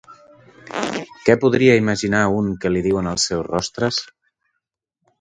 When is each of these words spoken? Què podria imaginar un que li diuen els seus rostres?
Què 1.27 1.35
podria 1.43 1.77
imaginar 1.83 2.23
un 2.39 2.51
que 2.65 2.75
li 2.75 2.85
diuen 2.89 3.13
els 3.15 3.31
seus 3.31 3.49
rostres? 3.55 4.05